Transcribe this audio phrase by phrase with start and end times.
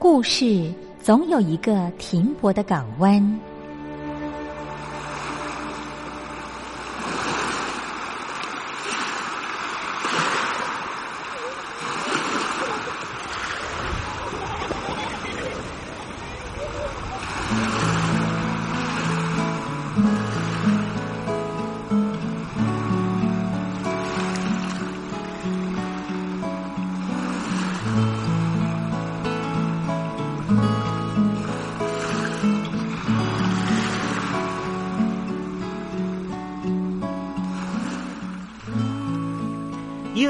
[0.00, 3.40] 故事总有一个停泊的港湾。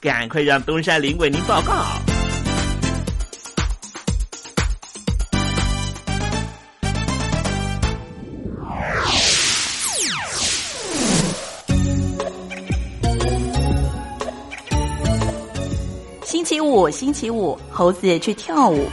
[0.00, 1.84] 赶快让东山林为您报告。
[16.24, 18.88] 星期五，星期五，猴子去跳舞。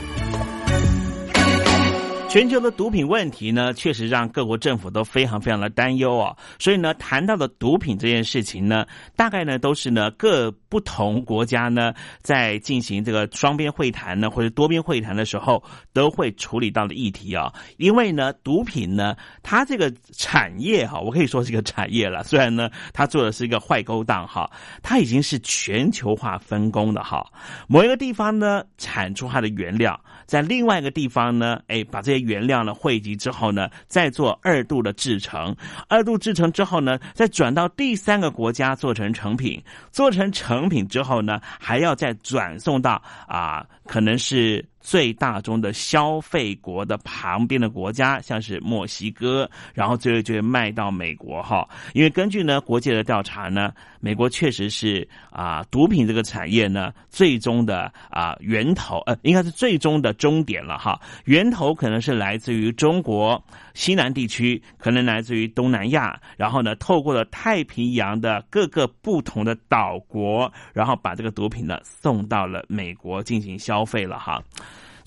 [2.28, 6.36] 全球的毒品问题呢，确实让各国政府都非常非常的担忧哦。
[6.58, 8.84] 所以呢，谈到的毒品这件事情呢，
[9.16, 15.62] 大概呢都是呢各不同国家呢在进行这个双边会谈呢或者多边会谈的时候
[15.92, 17.52] 都会处理到的议题啊。
[17.76, 22.22] 因为呢，毒品呢，它这个产业哈，我可以说是一个产业了。
[22.24, 24.50] 虽然呢，它做的是一个坏勾当哈，
[24.82, 27.24] 它已经是全球化分工的哈。
[27.66, 35.54] 某一个地方呢产出它的原料，在另外一个地方呢，哎，把这些原料呢汇集之后呢，再做二度的制成，
[35.88, 39.62] 二度制成之后呢，再转到第三个国家做成成品，
[39.92, 44.64] 做成成成品之后呢，还要再转送到啊，可能是。
[44.80, 51.68] 最大宗的消费国的旁边的国家，像是墨西哥，然后最后就会卖到美国哈。
[51.92, 61.00] 因为根据呢国际的调查呢，美国确实是啊毒品这个产业呢最终的啊源头呃应该是最终的终点了哈。
[61.24, 63.42] 源头可能是来自于中国
[63.74, 74.42] 西南地区，可能来自于东南亚，然后呢透过了太平洋的各个不同的岛国，然后把这个毒品呢送到了美国进行消费了哈。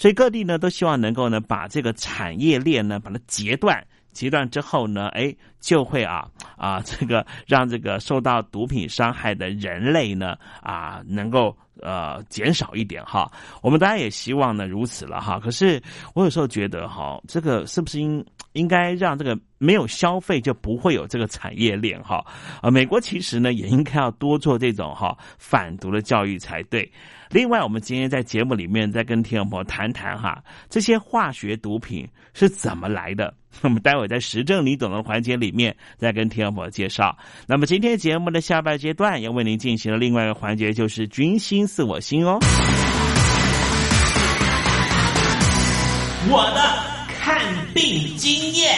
[0.01, 6.27] 所以各地呢都希望能够呢把这个产业链呢把它截断，截断之后呢，哎，就会啊
[6.57, 13.31] 啊这个让这个受到毒品伤害的人类呢啊能够呃减少一点哈。
[13.61, 15.39] 我们当然也希望呢如此了哈。
[15.39, 15.81] 可是
[16.13, 22.25] 我有时候觉得哈，这个是不是应应该让这个没有消费就不会有这个产业链哈？
[22.61, 26.89] 啊，美国其实呢也应该要多做这种哈反毒的教育才对。
[27.29, 33.33] 另外，我们今天在节目里面再跟听众朋友谈谈哈，这些化学毒品是怎么来的。
[33.61, 37.17] 那么待会在时政你懂的环节里面再跟听众朋友介绍。
[37.45, 42.39] 那么今天节目的下半阶段要为您进行的另外一个环节就是“君心似我心”哦。
[46.29, 46.61] 我的
[47.13, 47.41] 看
[47.73, 48.71] 病经验。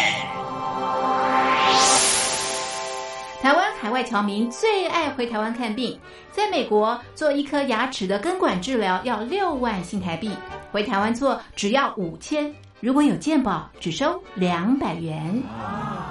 [3.41, 5.99] 台湾海外侨民最爱回台湾看病，
[6.31, 10.31] 在美国做一颗牙齿的根管治疗要六万新台币，
[10.71, 15.41] 回台湾做只要五千，如果有健保只收两百元。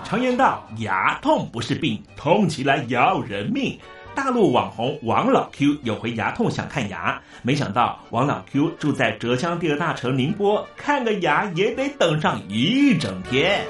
[0.05, 3.79] 常言道，牙痛不是病，痛起来要人命。
[4.15, 13.63] 大陆网红王老 Q 有回牙痛想看牙，没想到王老 Q 住在浙江第二大城宁波，看个牙也得等上一整天。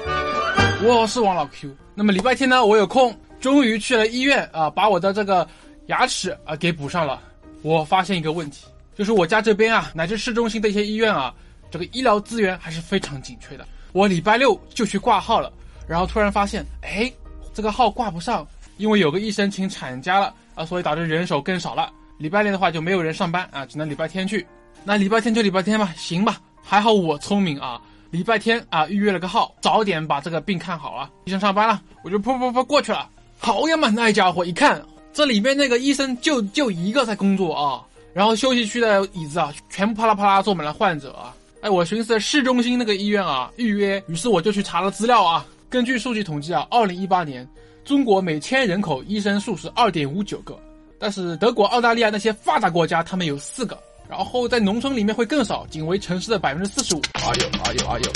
[0.81, 3.13] 我是王老 Q，那么礼拜天呢，我有空。
[3.41, 5.45] 终于去了医院啊，把我的这个
[5.87, 7.19] 牙齿啊给补上了。
[7.63, 8.65] 我发现一个问题，
[8.95, 11.33] 就是我家这边啊，乃至市中心的一些医院啊，
[11.73, 13.65] 这个医疗资源还是非常紧缺的。
[13.93, 15.51] 我礼拜六就去挂号了，
[15.87, 17.11] 然后突然发现，哎，
[17.51, 18.45] 这个号挂不上，
[18.77, 21.91] 因为有个医生请产假了啊，所以导致人手更少了。
[22.19, 24.45] 礼拜六的话就没有人上班啊，只能礼拜天去。
[24.83, 26.39] 那礼拜天就礼拜天吧，行吧。
[26.61, 27.81] 还好我聪明啊，
[28.11, 31.09] 礼拜天啊预约了个号，早点把这个病看好了。
[31.25, 33.09] 医生上班了，我就噗噗噗过去了。
[33.39, 34.79] 好呀嘛，那家伙一看，
[35.11, 37.81] 这里面那个医生就就一个在工作啊，
[38.13, 41.33] 然后休息区的椅子啊，全部啪啦啪啦坐满了患者啊。
[41.63, 45.45] 哎，我寻思市中心那个医院啊，预约，于是我就去查了资料啊。
[45.69, 47.47] 根据数据统计啊，二零一八年
[47.85, 50.59] 中国每千人口医生数是二点五九个，
[50.99, 53.79] 但是德国、澳大利亚那些发达国家他们有四个，
[54.09, 57.01] 然后在农村里面会更少，仅为城市的百分之四十五。
[57.13, 58.11] 哎呦哎呦哎呦！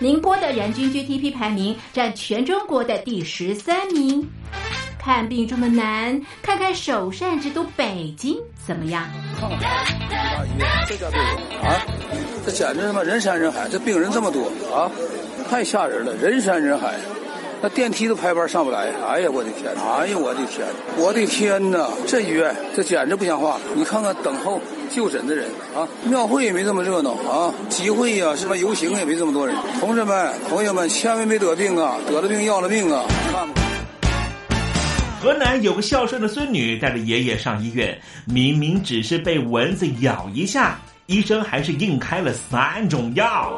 [0.00, 4.28] 宁波的人均 GDP 排名占全中国的第十三名。
[5.02, 9.04] 看病这么难，看看首善之都北京怎么样？
[10.86, 11.18] 这家病
[11.62, 11.80] 啊，
[12.44, 14.90] 这简直他妈人山人海，这病人这么多啊，
[15.48, 16.94] 太吓人了，人山人海。
[17.62, 19.70] 那电梯都排班上不来，哎呀，我的天！
[19.74, 20.66] 哎呀，我的天！
[20.96, 21.86] 我的天哪！
[22.06, 23.58] 这医院这简直不像话！
[23.74, 24.58] 你看看等候
[24.90, 29.54] 就诊的人啊，庙会也没这么热闹啊，集会呀，什么游行也没这么多人。
[29.78, 31.96] 同志们、朋友们，千万别得病啊！
[32.08, 33.04] 得了病要了命啊！
[33.30, 33.46] 看
[35.20, 43.52] 河南有个孝顺的孙女带着爷爷上医院，明明只是被蚊子咬一下，医生还是硬开了三种药。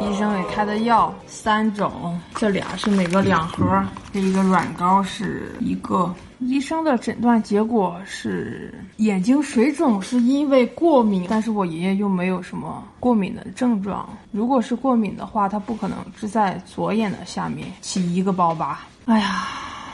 [0.00, 3.80] 医生给开的药三种，这俩是每个两盒，
[4.12, 6.12] 这一个软膏是一个。
[6.40, 11.24] 医生的诊断结果是眼睛水肿，是因为过敏。
[11.28, 14.08] 但是我爷爷又没有什么过敏的症状。
[14.32, 18.88] 如果是过敏的话，他不可能只在左眼的下面起一个包吧。
[19.04, 19.48] 哎呀，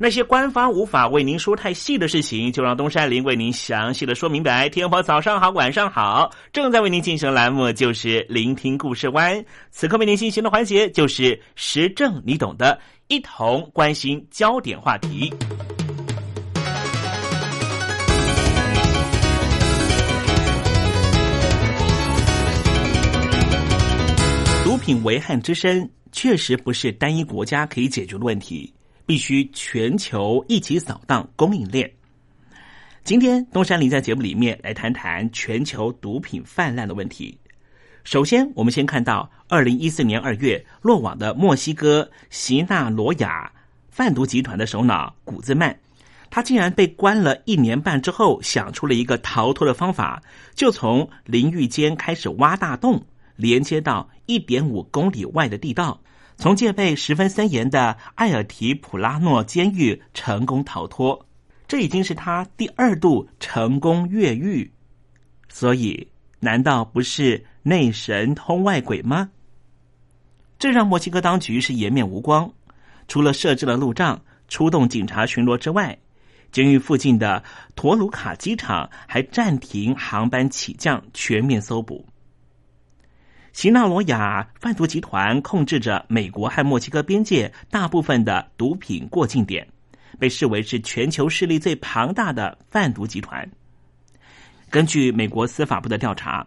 [0.00, 4.68] 那些官方无法为您说太细的事情，就让东山林为您详细的说明白。
[4.68, 9.44] 天婆早上好，晚上好，正在为您进行栏目就是聆听故事湾。
[9.72, 12.78] 此刻为您进行的环节就是时政，你懂的，
[13.08, 15.32] 一同关心焦点话题。
[24.62, 25.90] 毒品危害之深。
[26.10, 28.72] 确实不是单一国家可以解决的问题，
[29.08, 31.90] 必须全球一起扫荡供应链。
[33.04, 37.38] 今天东山林在节目里面来谈谈全球毒品泛滥的问题。
[38.04, 43.50] 首先，我们先看到二零一四年二月落网的墨西哥席纳罗亚
[43.88, 45.74] 贩毒集团的首脑古兹曼，
[46.28, 50.22] 他竟然被关了一年半之后，想出了一个逃脱的方法，
[50.54, 53.02] 就从淋浴间开始挖大洞。
[53.36, 55.98] 连接到一点五公里外的地道，
[56.38, 61.26] 从戒备十分森严的艾尔提普拉诺监狱成功逃脱。
[61.66, 64.72] 这已经是他第二度成功越狱，
[65.48, 69.30] 所以难道不是内神通外鬼吗？
[70.60, 72.50] 这让墨西哥当局是颜面无光。
[73.08, 75.98] 除了设置了路障、出动警察巡逻之外，
[76.52, 77.42] 监狱附近的
[77.74, 82.06] 托鲁卡机场还暂停航班起降，全面搜捕。
[83.52, 89.66] 奇纳罗亚贩毒集团控制着美国和墨西哥边界大部分的毒品过境点，
[90.18, 93.48] 被视为是全球势力最庞大的贩毒集团。
[94.70, 96.46] 根据美国司法部的调查，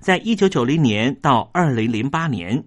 [0.00, 2.62] 在一九九零年到二零零八年，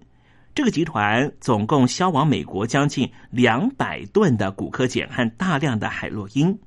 [0.54, 6.58] 这个集团总共销往美国将近两百吨的古柯碱和大量的海洛因。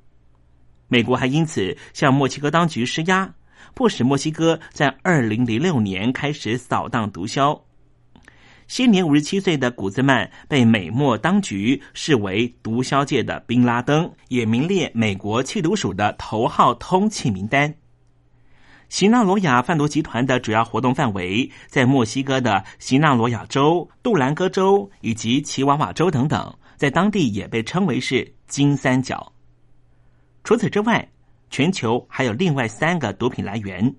[0.88, 3.34] 美国还因此向墨西哥当局施压。
[3.74, 7.62] 迫使墨西哥在二零零六年开始扫荡毒枭。
[8.68, 17.74] 现年五十七岁的古兹曼被美墨当局视为毒枭界的宾拉登，也名列美国缉毒署的头号通缉名单。
[18.90, 29.32] 西纳罗亚贩毒集团的主要活动范围在墨西哥的西纳罗亚州、杜兰戈州以及奇瓦瓦州等等，在当地也被称为是金三角。
[30.44, 31.10] 除此之外，
[31.50, 33.96] 全球还有另外三个毒品来源，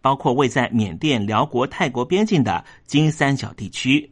[0.00, 4.10] 包括位在缅甸、辽国、泰国边境的金三角地区，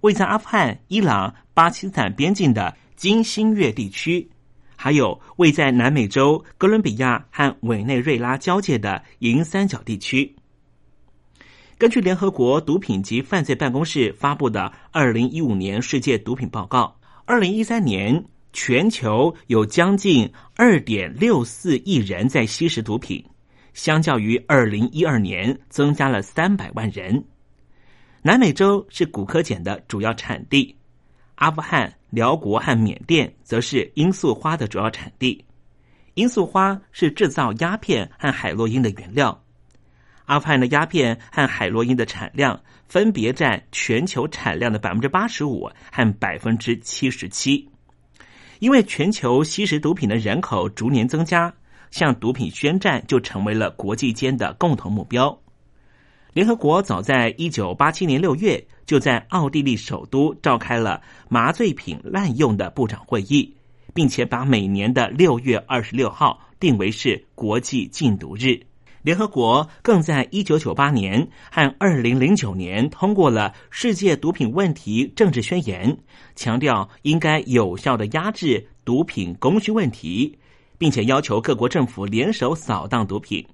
[0.00, 4.28] 位在阿富汗、伊朗、巴基斯坦边境的金星月地区，
[4.74, 10.34] 还有位在南美洲哥伦比亚和委内瑞拉交界的银三角地区。
[11.76, 18.24] 根据联合国毒品及犯罪办公室发布的二零一五年世界毒品报告，二零一三年。
[18.54, 23.22] 全球有将近二点六四亿人在吸食毒品，
[23.74, 27.24] 相较于二零一二年增加了三百万人。
[28.22, 30.76] 南美洲是古柯碱的主要产地，
[31.34, 35.44] 阿富汗、辽国和缅甸则是罂粟花的主要产地。
[36.14, 39.42] 罂粟花是制造鸦片和海洛因的原料。
[40.26, 47.68] 阿富汗的鸦片和海洛因的产量分别占全球产量的百分之八十五和百分之七十七。
[48.58, 51.52] 因为全球吸食毒品的人口逐年增加，
[51.90, 55.38] 向毒品宣战就成为了国际间的共同目标。
[56.32, 63.54] 联合国早在一九八七年六月就在奥地利首都召开了麻醉品滥用的部长会议，
[63.94, 68.60] 并且把每年的六月二十六号定为是国际禁毒日。
[69.04, 75.92] 联合国更在一九九八年和二零零九年通过了《世界毒品问题政治宣言》，
[76.34, 80.38] 强调应该有效的压制毒品供需问题，
[80.78, 83.46] 并且要求各国政府联手扫荡毒品。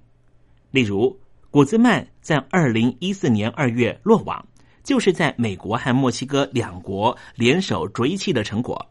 [0.71, 1.19] 例如，
[1.51, 4.47] 古兹曼在二零一四年二月落网，
[4.85, 8.90] 就是在美国和墨西哥两国联手追击的成果。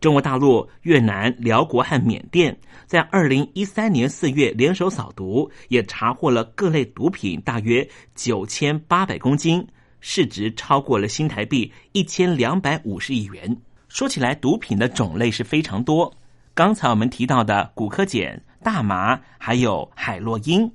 [0.00, 2.56] 中国大陆、越南、辽国和缅甸
[2.86, 9.66] 在二零一三年四月联手扫毒，也查获了各类毒品大约九千八百公斤，
[10.00, 13.56] 市值超过了新台币一千两百五十亿元。
[13.88, 16.12] 说起来，毒品的种类是非常多。
[16.52, 20.70] 刚才我们提到的古柯碱、大麻，还有海洛因，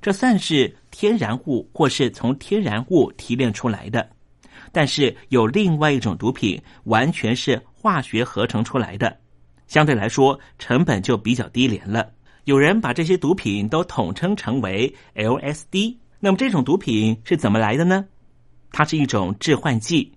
[0.00, 4.08] 这算是天然物或是从天然物提炼出来的。
[4.72, 9.16] 但是有另外一种毒品，完全是化学合成出来的，
[9.66, 12.12] 相对来说成本就比较低廉了。
[12.44, 15.96] 有人把这些毒品都统称成为 LSD。
[16.18, 18.04] 那么这种毒品是怎么来的呢？
[18.70, 20.12] 它是一种致幻剂，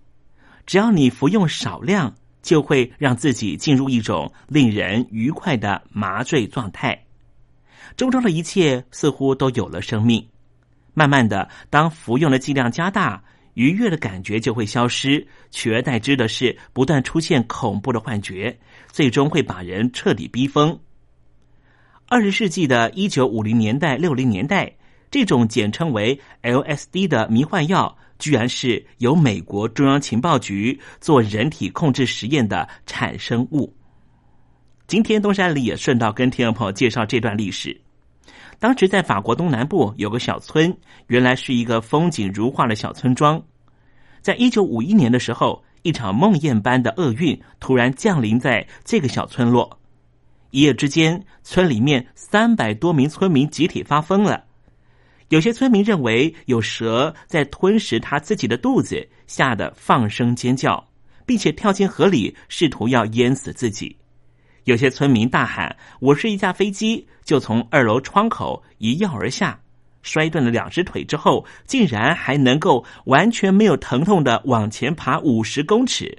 [0.65, 7.06] 只要你服用少量，就会让自己进入一种令人愉快的麻醉状态，
[7.95, 10.28] 周遭的一切似乎都有了生命。
[10.93, 13.23] 慢慢的，当服用的剂量加大，
[13.54, 18.58] 愉悦的感觉就会消失，取而代之的是不断出现恐怖的幻觉，
[18.92, 20.80] 最终会把人彻底逼疯。
[22.08, 24.72] 二十世纪的一九五零年代、六零年代，
[25.10, 33.74] 这种简称为 LSD 的迷幻药，居然是由美国中央情报局做人体控制实验的产生物。
[34.86, 37.83] 今天东山里也顺道跟听众朋友介绍这段历史。
[38.63, 40.73] 当时在法国东南部有个小村，
[41.08, 43.43] 原来是一个风景如画的小村庄。
[44.21, 49.82] 在一九五一年的时候，一场梦魇般的厄运突然降临在这个小村落。
[50.52, 54.45] 一夜之间，村里面三百多名村民集体发疯了。
[55.28, 60.82] 有些村民认为有蛇在吞食他自己的肚子，吓得放声尖叫，
[61.26, 63.97] 并且跳进河里，试图要淹死自己。
[64.65, 69.60] 有些村民大喊：“我是一架飞机！”就从二楼窗口一跃而下，
[70.02, 76.17] 摔断了两只腿之后，竟然还能够完全没有疼痛的往前爬五十公尺。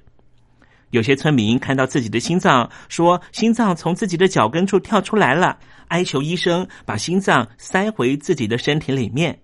[0.90, 9.40] 有些村民看到自己的心脏，说心脏从自己的脚跟处跳出来了，哀求医生把心脏塞回自己的身体里面。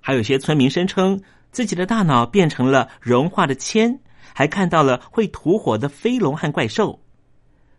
[0.00, 1.20] 还有些村民声称
[1.50, 3.98] 自己的大脑变成了融化的铅，
[4.32, 7.00] 还看到了会吐火的飞龙和怪兽。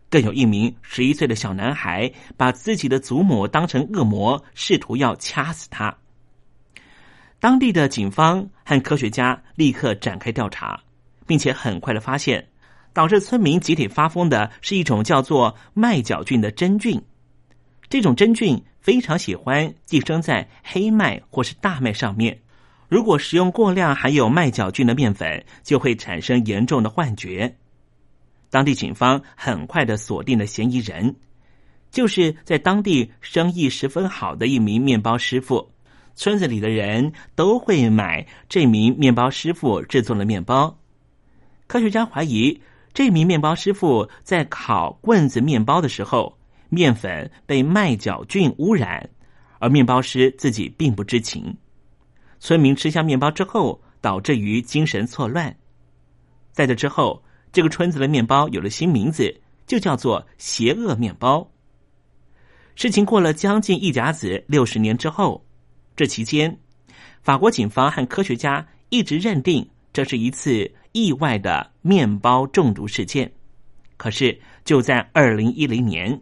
[0.10, 5.96] 更有一名十一岁的小男孩，把自己的祖母当成恶魔，试图要掐死他。
[7.40, 10.82] 当地的警方和科学家立刻展开调查，
[11.26, 12.48] 并且很快的发现，
[12.92, 17.02] 导致村民集体发疯的是一种叫做麦角菌的真菌。
[17.88, 22.40] 这种真菌非常喜欢寄生在黑麦或是大麦上面。
[22.88, 27.56] 如果食用过量含有麦角菌的面粉，就会产生严重的幻觉。
[28.52, 31.16] 当地警方很快的锁定了嫌疑人，
[31.92, 35.72] 就是在当地生意十分好的一名面包师傅。
[36.16, 40.80] 村子里的人都会买这名面包师傅制作的面包。
[41.68, 42.60] 科学家怀疑，
[42.92, 46.38] 这名面包师傅在烤棍子面包的时候，
[46.70, 49.08] 面粉被麦角菌污染，
[49.60, 51.56] 而面包师自己并不知情。
[52.40, 55.56] 村民吃下面包之后，导致于精神错乱。
[56.52, 57.24] 在这之后。
[57.52, 61.50] 这个村子的面包有了新名字，就叫做“邪恶面包”。
[62.76, 65.46] 事情过了将近一甲子六十年之后，
[65.96, 66.58] 这期间，
[67.22, 73.32] 法国警方和科学家一直认定这是一次意外的面包中毒事件。
[73.98, 76.22] 可是，就在二零一零年，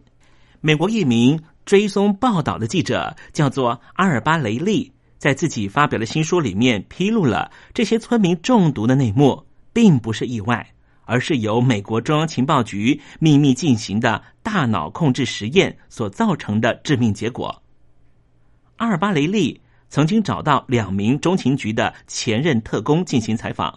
[0.60, 10.74] 美国一名追踪报道的记者叫做阿尔巴雷利，在自己发表的新书里面披露了这些村民中毒的内幕，并不是意外。
[11.08, 17.62] 而是由美国中央情报局秘密进行的大脑控制实验所造成的致命结果。
[18.76, 23.76] 阿尔巴雷利曾经找到两名中情局的前任特工进行采访，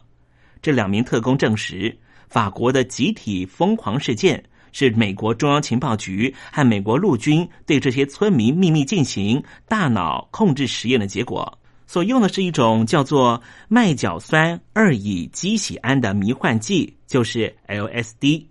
[0.61, 11.60] 这两名特工证实，法国的集体疯狂事件是美国中央情报局和美国陆军对这些村民秘密进行大脑控制实验的结果。
[11.91, 18.45] 所用的是一种叫做麦角酸二乙基酰胺的迷幻剂，就是 LSD。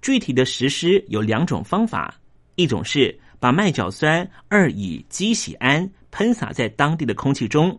[0.00, 2.14] 具体的实施有两种方法：
[2.54, 7.78] 一种是把麦角酸二乙基酰胺喷洒在当地的空气中；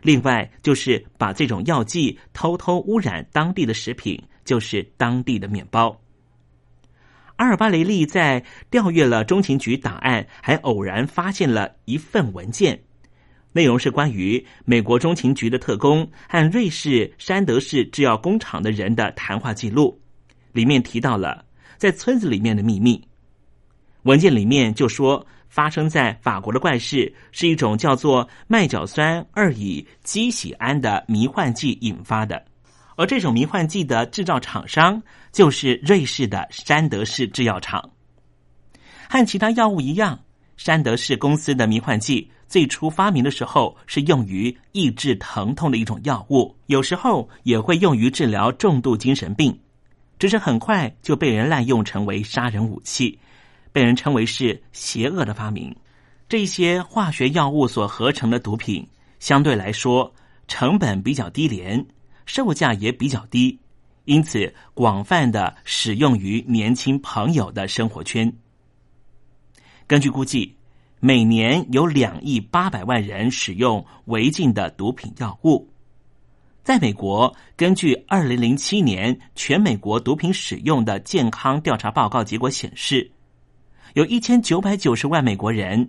[0.00, 6.00] 另外就是把这种药剂偷偷污染当地的食品，就是当地的面包。
[7.36, 12.80] 阿尔巴雷利在调阅了中情局档案，还偶然发现了一份文件。
[13.56, 19.96] 内容是关于美国中情局的特工和瑞士山德士制药工厂的人的谈话记录，
[20.50, 21.44] 里面提到了
[21.76, 23.00] 在村子里面的秘密。
[24.02, 32.44] 文件里面就说，发生在法国的怪事是一种叫做麦角酸二乙基酰胺的迷幻剂引发的，
[32.96, 37.88] 而这种迷幻剂的制造厂商就是瑞士的山德士制药厂。
[39.08, 40.18] 和其他药物一样，
[40.56, 42.28] 山德士公司的迷幻剂。
[42.48, 49.58] 最初发明的时候是用于抑制疼痛的一种药物，有时候也会用于治疗重度精神病，
[50.18, 53.18] 只是很快就被人滥用成为杀人武器，
[53.72, 55.74] 被人称为是邪恶的发明。
[56.28, 58.86] 这些化学药物所合成的毒品
[59.20, 60.12] 相对来说
[60.46, 61.84] 成本比较低廉，
[62.26, 63.58] 售价也比较低，
[64.04, 68.32] 因此广泛的使用于年轻朋友的生活圈。
[69.86, 70.56] 根据估计，
[71.06, 75.68] 每年有两亿八百万人使用违禁的毒品药物。
[76.62, 83.10] 在美国，根据二零零七年全美国毒品使用的健康调查报告结果显示，
[83.92, 85.86] 有一千九百九十万美国人，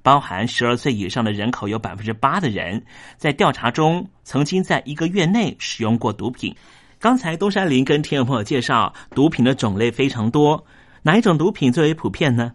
[0.00, 2.80] 包含十二岁以上的人口有百分之八的人，
[3.16, 6.54] 在调查中曾经在一个月内使用过毒品。
[7.00, 10.64] 刚才东山林跟听众朋友介绍，毒品的种类非常多，
[11.02, 12.52] 哪一种毒品最为普遍呢？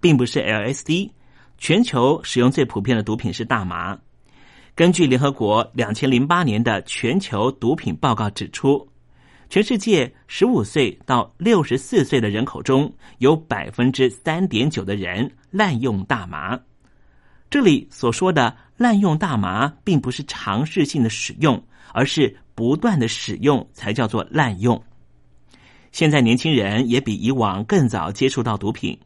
[0.00, 1.10] 并不是 LSD，
[1.58, 3.98] 全球使用最普遍的毒品是大麻。
[4.74, 8.88] 根据联合国两千零八年的全球毒品报告指出，
[9.50, 16.58] 全世界十五岁到六十四岁的人口中有百分之三点九的人滥用大麻。
[17.50, 21.60] 这里所说的滥用大麻，并不是尝试性的使用，
[21.92, 24.80] 而是不断的使用才叫做滥用。
[25.90, 28.96] 现在年轻人也比以往更早接触到毒品。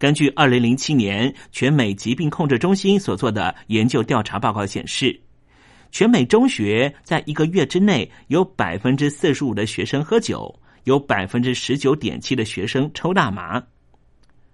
[0.00, 5.20] 根据二零零七年全美疾病控制中心所做的研究调查报告显示，
[5.92, 13.62] 全美中学在一个月之内有百分之四十五的学生喝酒，有百分之十九点七的学生抽大麻。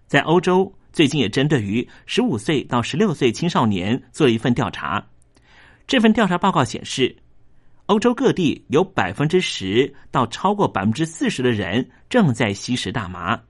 [0.09, 5.07] 在欧洲，最近也针对于十五岁到十六岁青少年做一份调查。
[5.87, 7.15] 这份调查报告显示，
[7.87, 13.41] 欧洲各地有百分之十到超过百分之四十的人正在吸食大麻。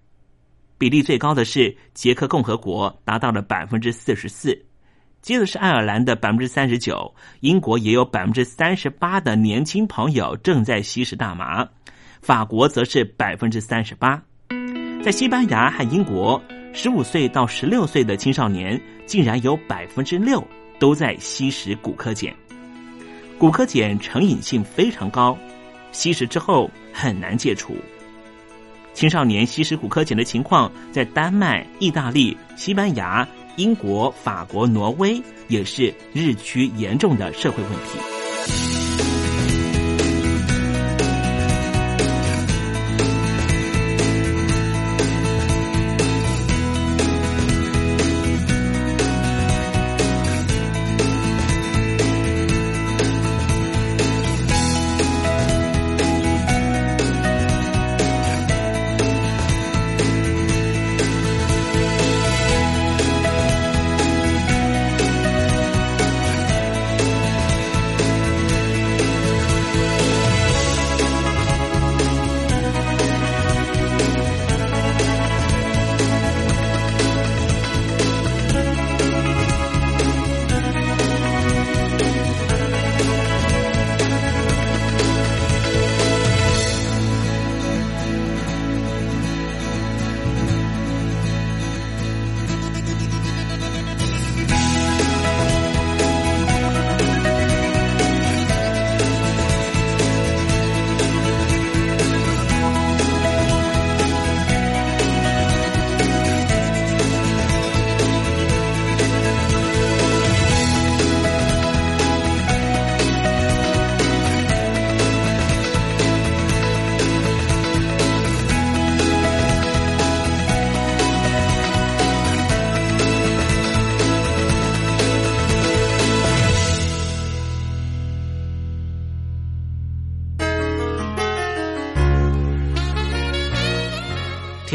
[0.78, 4.56] 比例最高的是捷克共和国，达到了百分之四十四，
[5.22, 11.66] 接着是爱尔兰的百分之三十九，英国也有百分之三十八的年轻朋友正在吸食大麻，
[12.20, 14.22] 法国则是百分之三十八，
[15.02, 16.40] 在西班牙和英国，
[16.74, 20.46] 十五岁到十六岁的青少年竟然有百分之六
[20.78, 22.34] 都在吸食骨科碱，
[23.38, 25.36] 骨科碱成瘾性非常高，
[25.90, 27.74] 吸食之后很难戒除。
[28.96, 38.85] 青少年吸食骨科碱的情况，在丹麦、意大利、西班牙、英国、法国、挪威也是日趋严重的社会问题。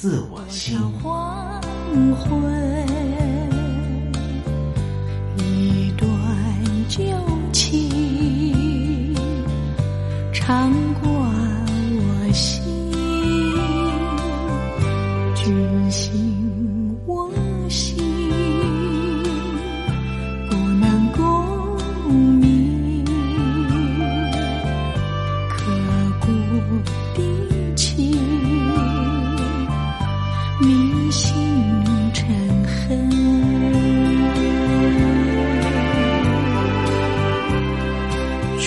[0.00, 0.78] 自我心。
[1.02, 1.60] 黄
[2.16, 2.40] 昏，
[5.36, 6.08] 一段
[6.88, 7.02] 旧
[7.52, 9.14] 情
[10.32, 10.72] 唱
[11.02, 11.19] 过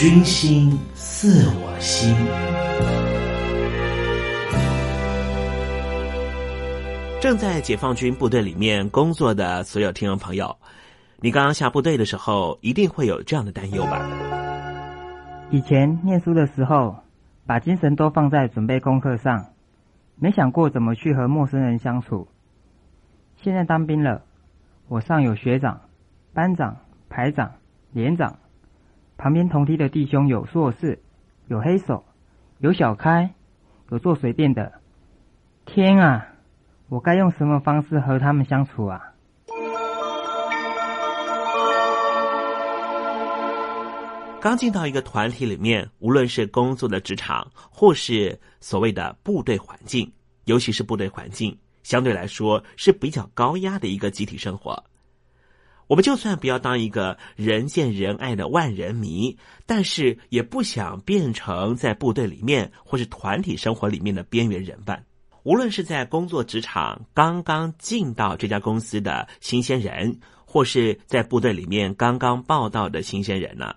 [0.04, 2.14] 军心似我心。
[7.22, 10.58] 正在解放军部队里面工作的所有听众朋友，
[11.22, 14.06] 你刚刚下部队的时候，一定会有这样的担忧吧？
[15.51, 16.97] 以前念书的时候，
[17.45, 19.54] 把精神都放在准备功课上，
[20.18, 22.28] 没想过怎么去和陌生人相处。
[23.41, 24.22] 现在当兵了，
[24.89, 25.80] 我上有学长、
[26.34, 26.76] 班长、
[27.08, 27.54] 排长、
[27.93, 28.39] 连长，
[29.24, 30.99] 旁边同梯的弟兄有硕士，
[31.47, 32.03] 有黑手，
[32.57, 33.34] 有小开，
[33.89, 34.74] 有做水电的。
[35.65, 36.28] 天啊，
[36.89, 39.13] 我该用什么方式和他们相处啊？
[44.41, 50.11] 刚进到一个团体里面，无论是工作的职场，或是所谓的部队环境，
[50.43, 54.84] 尤其是部队环境，相对来说是比较高压的一个集体生活。
[55.88, 65.00] 我们就算不要当一个人见人爱的万人迷，但是也不想变成在部队里面或是团体生活里面的边缘人吧。
[65.44, 73.76] 无论是在工作职场刚刚进到这家公司的新鲜人，或是在部队里面刚刚报道的新鲜人呢？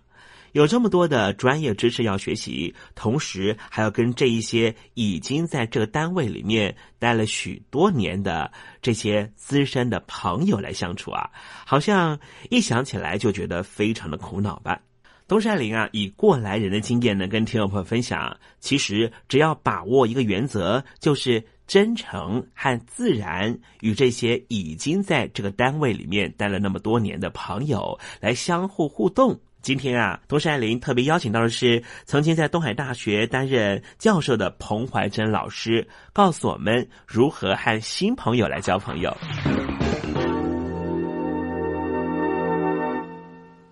[0.56, 8.50] 有这么多的专业知识要学习，同时还要跟这一些已经在这个单位里面待了许多年的
[8.80, 11.30] 这些资深的朋友来相处啊，
[11.66, 14.80] 好像一想起来就觉得非常的苦恼吧。
[15.28, 29.38] 东山林啊，以过来人的经验呢，跟听众朋友分享，其实只要把握一个原则，就是真诚和自然，与这些已经在这个单位里面待了那么多年的朋友来相互互动。
[29.66, 39.16] 今天啊，东山林特别邀请到的是曾经在东海大学担任教授的彭怀珍老师，告诉我们如何和新朋友来交朋友。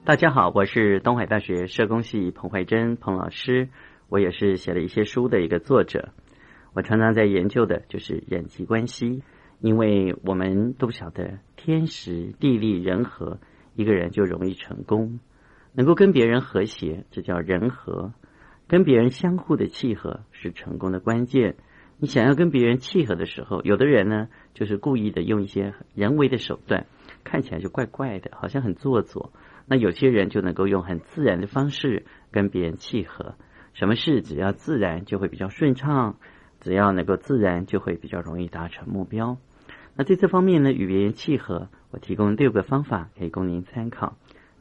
[0.04, 3.68] 大家好，我是东海大学社工系彭怀珍彭老师，
[4.08, 6.08] 我也是写了一些书的一个作者。
[6.72, 9.22] 我常常在研究的就是人际关系，
[9.60, 13.38] 因为我们都晓得天时地利人和，
[13.76, 15.20] 一个人就容易成功。
[15.76, 18.12] 能够跟别人和谐，这叫人和；
[18.68, 21.56] 跟别人相互的契合是成功的关键。
[21.98, 26.86] 你想要跟别人契合的时候，有的人呢就是故意的用一些人为的手段，
[27.24, 29.32] 看起来就怪怪的，好像很做作。
[29.66, 33.34] 那有些人就能够用很自然的方式跟别人契合。
[33.72, 36.16] 什么事只要自然就会比较顺畅，
[36.60, 39.38] 只要能够自然就会比较容易达成目标。
[39.96, 44.16] 那在这方面呢，与别人契合，我提供六个方法可以供您参考。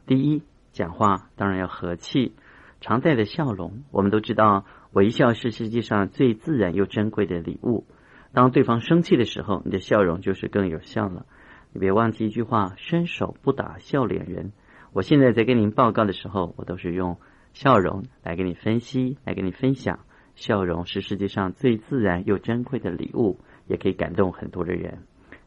[0.06, 0.42] 第一。
[0.74, 2.34] 讲话当然要和气，
[2.80, 3.84] 常带着笑容。
[3.92, 7.86] 我们都知道，微笑是世界上最自然又珍贵的礼物。
[8.32, 11.26] 当对方生气的时候，你的笑容就是更有效了。
[11.72, 14.52] 你别忘记一句话：伸手不打笑脸人。
[14.92, 17.18] 我现在在跟您报告的时候，我都是用
[17.52, 20.00] 笑容来给你分析，来跟你分享。
[20.34, 25.04] 笑容是世界上最自然又珍贵的礼物，也可以感动很多的人。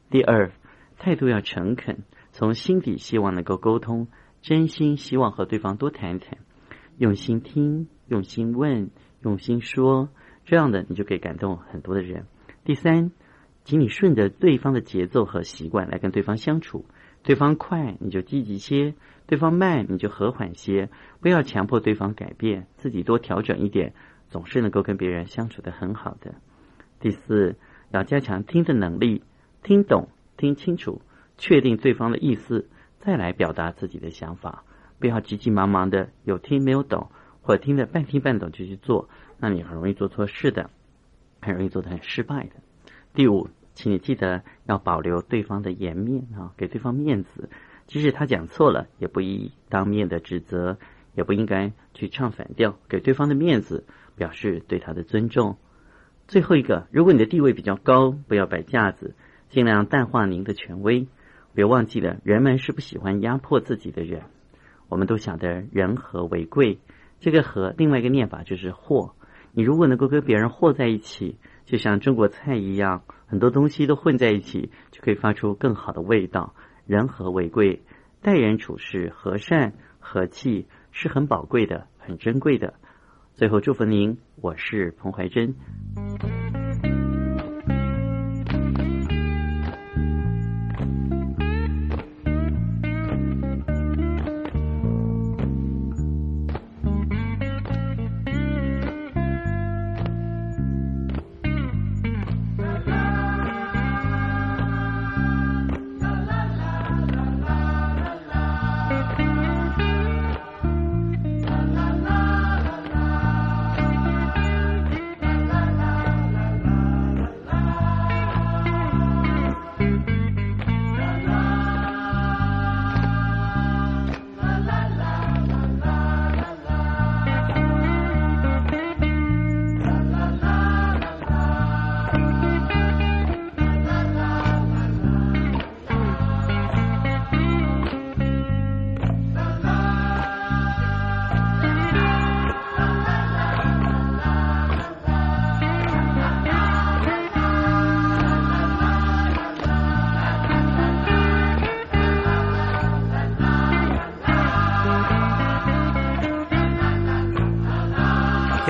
[0.09, 0.51] 第二，
[0.97, 4.07] 态度要诚恳，从心底希望能够沟通。
[4.47, 6.37] 真心希望和对方多谈一谈，
[6.97, 8.91] 用心听，用心问，
[9.21, 10.07] 用心说，
[10.45, 12.27] 这样的你就可以感动很多的人。
[12.63, 13.11] 第三，
[13.65, 16.85] 请你顺着对方的节奏和习惯来跟对方相处，
[17.23, 18.93] 对方快你就积极些，
[19.25, 20.89] 对方慢你就和缓些，
[21.19, 23.93] 不要强迫对方改变，自己多调整一点，
[24.29, 26.35] 总是能够跟别人相处的很好的。
[27.01, 27.57] 第四，
[27.91, 29.23] 要加强听的能力，
[29.61, 31.01] 听懂、听清楚，
[31.37, 32.69] 确定对方的意思。
[32.99, 34.63] 再来表达自己的想法，
[34.99, 37.09] 不要急急忙忙的有听没有懂，
[37.41, 40.69] 或者听得半听半懂就去做，那你很容易做错事的，
[41.41, 42.51] 很容易做的很失败的。
[43.13, 47.49] 第五，请你记得要保留对方的颜面啊，给对方面子，
[47.85, 50.77] 即使他讲错了，也不宜当面的指责，
[51.15, 53.85] 也不应该去唱反调，给对方的面子，
[54.15, 55.57] 表示对他的尊重。
[56.27, 59.15] 最后一个，如果你的地位比较高，不要摆架子，
[59.49, 61.07] 尽量淡化您的权威。
[61.57, 64.21] 别忘记了，人们是不喜欢压迫自己的人。
[64.89, 66.77] 我们都晓得人和为贵，
[67.19, 69.15] 这个和另外一个念法就是和。
[69.53, 76.53] 你如果能够跟别人和在一起，就像中国菜一样，很多东西都混在一起，就可以发出更好的味道。
[76.85, 77.81] 人和为贵，
[78.21, 82.75] 待人处事和善和气是很宝贵的，很珍贵的。
[83.33, 85.55] 最后祝福您，我是彭怀珍。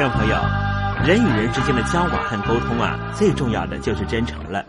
[0.09, 0.35] 朋友，
[1.05, 4.65] 人与人之间的交往和沟通啊，最重要的就是真诚了。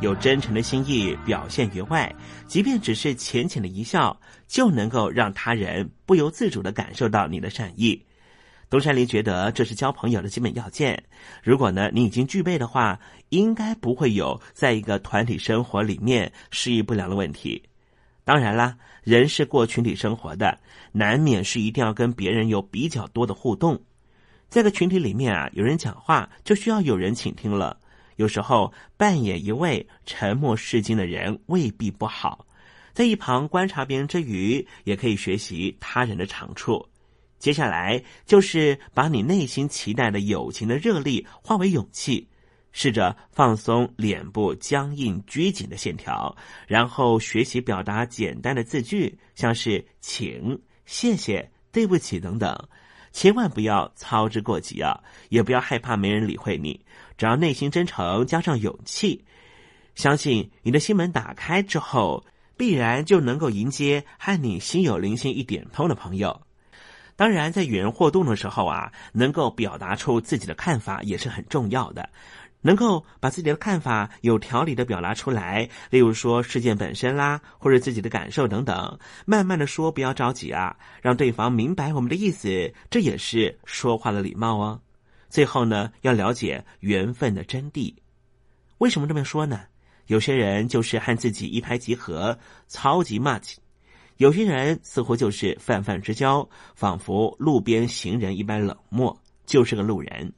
[0.00, 2.12] 有真诚的心意表现于外，
[2.46, 8.04] 即便只是浅浅的一笑，就能够让他人不由自主的感受到你的善意。
[8.68, 11.02] 东山林觉得这是交朋友的基本要件。
[11.42, 17.62] 如果呢你已经具备的话，应该不会有在一个团体生活里面适应不良的问题。
[18.24, 20.58] 当然啦，人是过群体生活的，
[20.92, 23.80] 难免是一定要跟别人有比较多的互动。
[24.52, 27.80] 在个群体里面啊，有人讲话就需要有人倾听了。
[28.16, 32.46] 有时候扮演一位沉默是金的人未必不好，
[32.92, 36.86] 在一旁观察别人之余，也可以学习他人的长处。
[37.38, 42.28] 接下来就是把你内心期待的友情的热力化为勇气，
[42.72, 46.36] 试着放松脸部僵硬拘谨的线条，
[46.66, 52.68] 然后学习表达简单的字句，像是“请”“谢谢”“对不起”等等。
[53.12, 54.98] 千万不要操之过急啊！
[55.28, 56.84] 也不要害怕没人理会你。
[57.16, 59.24] 只要内心真诚，加上勇气，
[59.94, 62.24] 相信你的心门打开之后，
[62.56, 66.42] 必然就能够迎接和你心有灵犀一点通的朋友。
[67.14, 72.08] 当然，在与人互动的时候啊，能够表达出自己的看法也是很重要的。
[72.62, 84.80] 能够把自己的看法有条理的表达出来，例如说事件本身啦，或者自己的感受等等，慢慢的说，不要着急啊，让对方明白我们的意思，这也是说话的礼貌哦。
[85.28, 87.94] 最后呢，要了解缘分的真谛。
[88.78, 89.60] 为什么这么说呢？
[90.06, 92.38] 有些人就是和自己一拍即合，
[92.68, 93.56] 超级 much；
[94.18, 100.32] 有些人似乎就是泛泛之交，仿佛路边行人一般冷漠，就是个路人。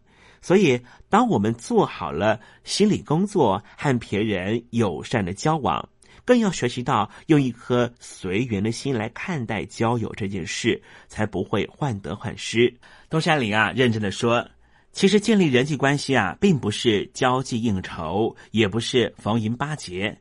[0.45, 0.79] 所以，
[1.09, 5.89] 当我们做好了心理工作，和别人友善的交往，
[6.27, 12.75] 更要学习到用一颗随缘的心来看待交友这件事，才不会患得患失。
[13.09, 14.47] 东山林啊，认真的说，
[14.93, 20.19] 其实建立人际关系啊，并不是交际应酬，也不是逢迎巴结，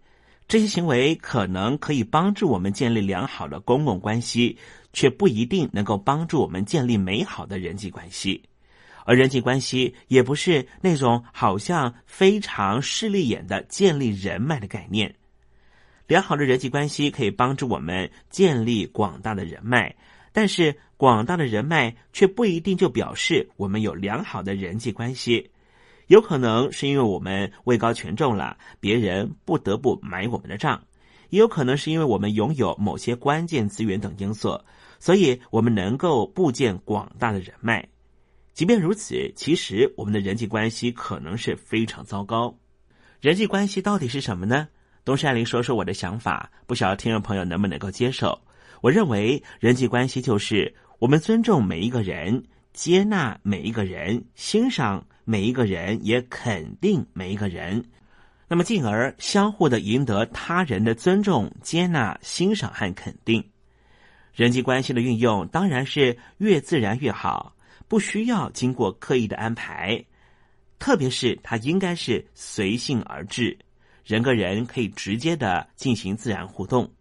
[0.47, 4.57] 这些行为可能可以帮助我们建立良好的公共关系，
[4.93, 8.41] 却不一定能够帮助我们建立美好的人际关系。
[9.06, 15.16] 而人际关系也不是那种好像非常势利眼的建立人脉的概念。
[16.08, 19.95] 良好的人际关系可以帮助我们建立广大的人脉，
[20.32, 25.51] 但是广大的人脉却不一定就表示我们有良好的人际关系。
[26.08, 30.78] 有可能是因为我们位高权重了，别人不得不买我们的账；
[31.30, 34.60] 也有可能是因为我们拥有某些关键资源等因素，
[34.99, 37.88] 所以我们能够构建广大的人脉。
[38.54, 42.56] 即便如此，其实我们的人际关系可能是非常糟糕。
[43.20, 44.68] 人际关系到底是什么呢？
[45.04, 48.39] 东山林说说我的想法，不晓得听众朋友能不能够接受。
[48.82, 52.43] 我认为人际关系就是我们尊重每一个人，
[52.74, 57.84] 接纳每一个人，欣赏每一个人，也肯定每一个人。
[58.47, 63.43] 那么进而相互的赢得他人的尊重、接纳、欣赏和肯定。
[64.34, 67.53] 人际关系的运用当然是越自然越好。
[67.94, 70.04] 不需要经过刻意的安排，
[70.80, 73.56] 特别是它应该是随性而至，
[74.04, 76.91] 人跟人可以直接的进行自然互动。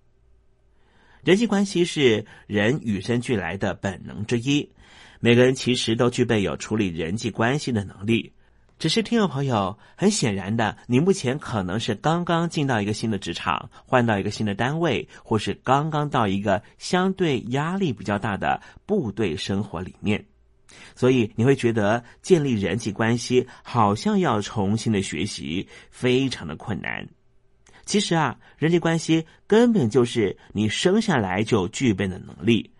[1.25, 4.71] 人际关系是人与生俱来的本能之一，
[5.19, 8.31] 每个人其实都具备有处理人际关系的能力。
[8.79, 20.23] 只是听众朋友，很显然的，你目前可能是刚刚进到一个新的职场，换到一个新的单位，或是刚刚到一个相对压力比较大的部队生活里面。
[20.95, 27.07] 所以你会觉得建立人际关系好像要重新的学习，非常的困难。
[27.85, 32.71] 其实啊，人际关系根本就是你生下来就具备的能力。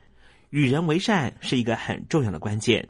[0.51, 2.89] 与人为善是一个很重要的关键。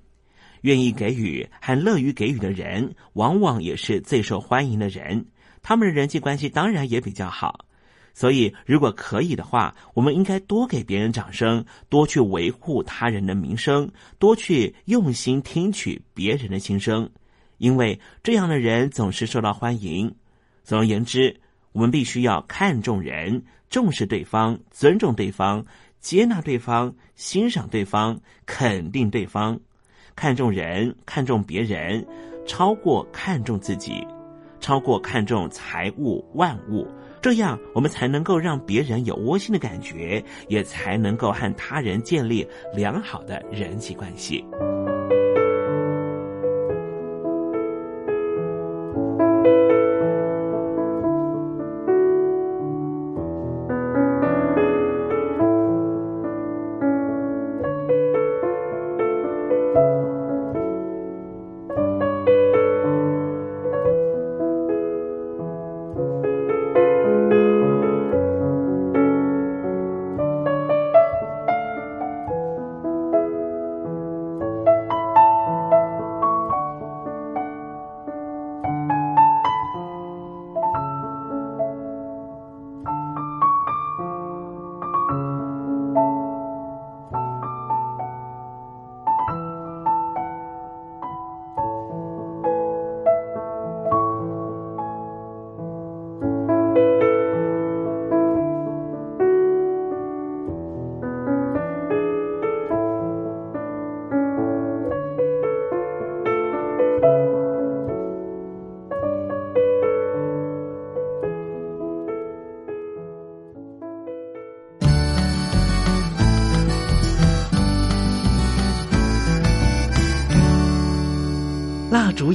[0.62, 5.26] 愿意给予和乐于给予的人，往往也是最受欢迎的人。
[5.60, 7.66] 他们的人际关系当然也比较好。
[8.14, 17.10] 所以，如果可以的话，我们应该多给别人掌声，多去维护他人的名声，多去用心听取别人的心声，
[17.58, 20.14] 因为这样的人总是受到欢迎。
[20.62, 21.40] 总而言之，
[21.72, 25.64] 我们必须要看重人，重视对方，尊重对方，
[25.98, 29.58] 接纳对方，欣赏对方，肯定对方。
[30.14, 32.06] 看重人，看重别人，
[32.46, 34.06] 超过看重自己，
[34.60, 36.86] 超过看重财物万物。
[37.22, 42.44] 这样，我们才能够让别人有窝心的感觉，也才能够和他人建立
[42.74, 44.44] 良好的人际关系。